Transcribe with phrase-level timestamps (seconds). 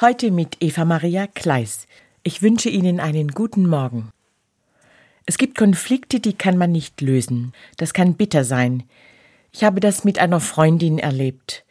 [0.00, 1.86] Heute mit Eva Maria Kleis.
[2.24, 4.10] Ich wünsche Ihnen einen guten Morgen.
[5.24, 7.52] Es gibt Konflikte, die kann man nicht lösen.
[7.76, 8.82] Das kann bitter sein.
[9.52, 11.64] Ich habe das mit einer Freundin erlebt.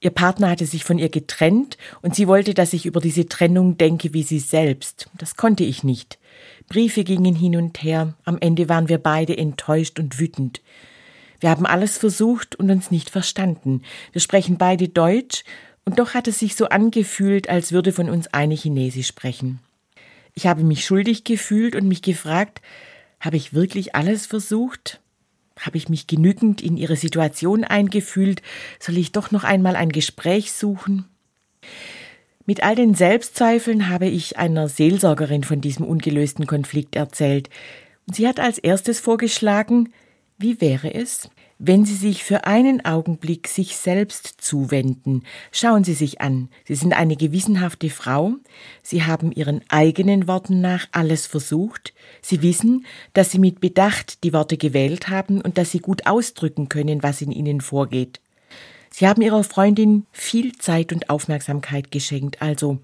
[0.00, 3.78] Ihr Partner hatte sich von ihr getrennt und sie wollte, dass ich über diese Trennung
[3.78, 5.08] denke wie sie selbst.
[5.16, 6.18] Das konnte ich nicht.
[6.68, 8.14] Briefe gingen hin und her.
[8.24, 10.62] Am Ende waren wir beide enttäuscht und wütend.
[11.38, 13.82] Wir haben alles versucht und uns nicht verstanden.
[14.10, 15.44] Wir sprechen beide Deutsch
[15.88, 19.60] und doch hat es sich so angefühlt, als würde von uns eine Chinesisch sprechen.
[20.34, 22.60] Ich habe mich schuldig gefühlt und mich gefragt,
[23.20, 25.00] habe ich wirklich alles versucht?
[25.58, 28.42] Habe ich mich genügend in ihre Situation eingefühlt?
[28.78, 31.06] Soll ich doch noch einmal ein Gespräch suchen?
[32.44, 37.48] Mit all den Selbstzweifeln habe ich einer Seelsorgerin von diesem ungelösten Konflikt erzählt.
[38.06, 39.94] Und sie hat als erstes vorgeschlagen,
[40.36, 46.20] wie wäre es, wenn Sie sich für einen Augenblick sich selbst zuwenden, schauen Sie sich
[46.20, 46.50] an.
[46.64, 48.34] Sie sind eine gewissenhafte Frau.
[48.82, 51.94] Sie haben Ihren eigenen Worten nach alles versucht.
[52.22, 56.68] Sie wissen, dass Sie mit Bedacht die Worte gewählt haben und dass Sie gut ausdrücken
[56.68, 58.20] können, was in Ihnen vorgeht.
[58.90, 62.78] Sie haben Ihrer Freundin viel Zeit und Aufmerksamkeit geschenkt, also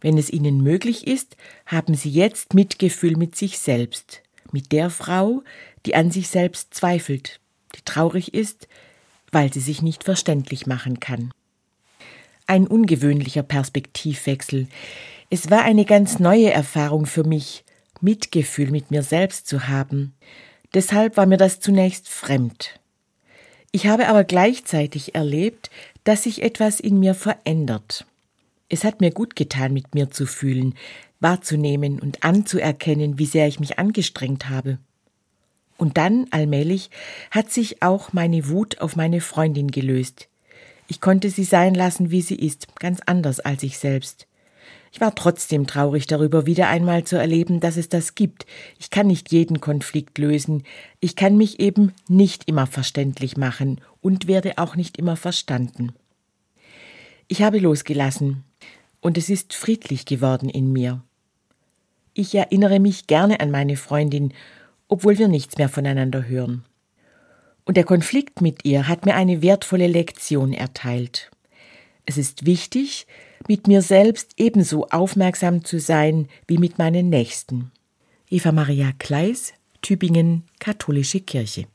[0.00, 5.42] wenn es Ihnen möglich ist, haben Sie jetzt Mitgefühl mit sich selbst, mit der Frau,
[5.84, 7.40] die an sich selbst zweifelt,
[7.84, 8.68] traurig ist,
[9.30, 11.32] weil sie sich nicht verständlich machen kann.
[12.46, 14.68] Ein ungewöhnlicher Perspektivwechsel.
[15.30, 17.64] Es war eine ganz neue Erfahrung für mich,
[18.00, 20.14] Mitgefühl mit mir selbst zu haben.
[20.74, 22.80] Deshalb war mir das zunächst fremd.
[23.70, 25.70] Ich habe aber gleichzeitig erlebt,
[26.04, 28.06] dass sich etwas in mir verändert.
[28.70, 30.74] Es hat mir gut getan, mit mir zu fühlen,
[31.20, 34.78] wahrzunehmen und anzuerkennen, wie sehr ich mich angestrengt habe.
[35.78, 36.90] Und dann, allmählich,
[37.30, 40.28] hat sich auch meine Wut auf meine Freundin gelöst.
[40.88, 44.26] Ich konnte sie sein lassen, wie sie ist, ganz anders als ich selbst.
[44.90, 48.46] Ich war trotzdem traurig darüber, wieder einmal zu erleben, dass es das gibt.
[48.78, 50.64] Ich kann nicht jeden Konflikt lösen.
[51.00, 55.92] Ich kann mich eben nicht immer verständlich machen und werde auch nicht immer verstanden.
[57.28, 58.44] Ich habe losgelassen
[59.00, 61.02] und es ist friedlich geworden in mir.
[62.14, 64.32] Ich erinnere mich gerne an meine Freundin
[64.88, 66.64] obwohl wir nichts mehr voneinander hören.
[67.64, 71.30] Und der Konflikt mit ihr hat mir eine wertvolle Lektion erteilt.
[72.06, 73.06] Es ist wichtig,
[73.46, 77.70] mit mir selbst ebenso aufmerksam zu sein wie mit meinen Nächsten.
[78.30, 81.66] Eva Maria Kleis, Tübingen, Katholische Kirche.